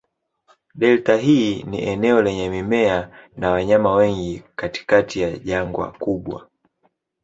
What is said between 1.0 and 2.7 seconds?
hii ni eneo lenye